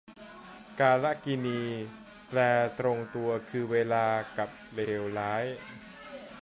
[0.79, 1.61] กาลกิณี
[2.27, 2.39] แปล
[2.79, 5.45] ตรงตัวคือ เวลา กับ เลวร้าย